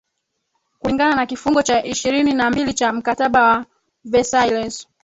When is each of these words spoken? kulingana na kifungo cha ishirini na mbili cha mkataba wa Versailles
kulingana 0.79 1.15
na 1.15 1.25
kifungo 1.25 1.61
cha 1.61 1.83
ishirini 1.83 2.33
na 2.33 2.49
mbili 2.51 2.73
cha 2.73 2.93
mkataba 2.93 3.43
wa 3.43 3.65
Versailles 4.03 4.87